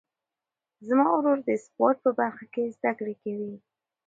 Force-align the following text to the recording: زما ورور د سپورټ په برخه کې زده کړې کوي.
زما 0.87 1.07
ورور 1.15 1.37
د 1.47 1.49
سپورټ 1.65 1.97
په 2.05 2.11
برخه 2.19 2.45
کې 2.53 2.73
زده 2.75 2.91
کړې 2.99 3.15
کوي. 3.23 3.53